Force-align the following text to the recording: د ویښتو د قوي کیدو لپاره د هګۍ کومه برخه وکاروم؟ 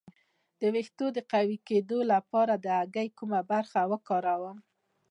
د 0.59 0.61
ویښتو 0.73 1.05
د 1.13 1.19
قوي 1.31 1.57
کیدو 1.67 1.99
لپاره 2.13 2.53
د 2.57 2.65
هګۍ 2.79 3.07
کومه 3.17 3.39
برخه 3.51 3.81
وکاروم؟ 3.91 4.57